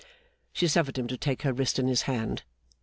[0.51, 2.41] She suffered him to take her wrist in his hand.